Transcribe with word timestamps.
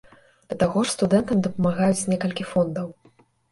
Да 0.53 0.55
таго 0.63 0.83
ж, 0.87 0.93
студэнтам 0.95 1.45
дапамагаюць 1.45 2.09
некалькі 2.15 2.51
фондаў. 2.55 2.91